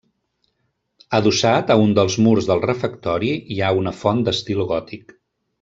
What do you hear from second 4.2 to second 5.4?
d'estil gòtic.